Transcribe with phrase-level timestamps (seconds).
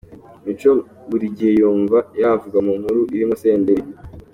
[0.43, 0.71] Mico
[1.09, 3.85] buri gihe yumva yavugwa mu nkuru irimo Senderi.